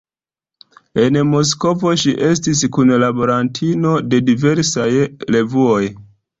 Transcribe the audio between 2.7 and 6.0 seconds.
kunlaborantino de diversaj revuoj.